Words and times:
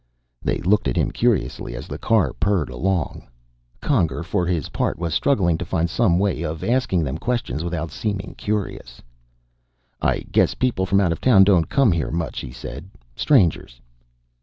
They 0.41 0.57
looked 0.61 0.87
at 0.87 0.95
him 0.95 1.11
curiously 1.11 1.75
as 1.75 1.87
the 1.87 1.99
car 1.99 2.33
purred 2.33 2.71
along. 2.71 3.27
Conger 3.81 4.23
for 4.23 4.47
his 4.47 4.69
part 4.69 4.97
was 4.97 5.13
struggling 5.13 5.59
to 5.59 5.63
find 5.65 5.91
some 5.91 6.17
way 6.17 6.41
of 6.41 6.63
asking 6.63 7.03
them 7.03 7.19
questions 7.19 7.63
without 7.63 7.91
seeming 7.91 8.33
curious. 8.35 9.03
"I 10.01 10.21
guess 10.31 10.55
people 10.55 10.87
from 10.87 11.01
out 11.01 11.11
of 11.11 11.21
town 11.21 11.43
don't 11.43 11.69
come 11.69 11.91
here 11.91 12.09
much," 12.09 12.39
he 12.39 12.49
said. 12.51 12.89
"Strangers." 13.15 13.79